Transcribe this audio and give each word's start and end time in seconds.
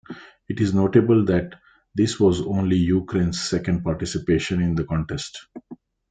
It 0.49 0.59
is 0.59 0.73
notable 0.73 1.25
that 1.25 1.53
this 1.93 2.19
was 2.19 2.41
only 2.41 2.75
Ukraine's 2.75 3.39
second 3.39 3.83
participation 3.83 4.59
in 4.59 4.73
the 4.73 4.83
contest. 4.83 5.45